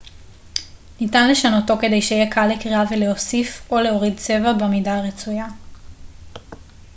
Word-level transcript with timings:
ניתן 1.01 1.27
לשנותו 1.31 1.77
כדי 1.81 2.01
שיהיה 2.01 2.31
קל 2.31 2.47
לקריאה 2.47 2.83
ולהוסיף 2.91 3.71
או 3.71 3.79
להוריד 3.79 4.17
צבע 4.17 4.53
במידה 4.53 4.97
הרצויה 4.97 5.47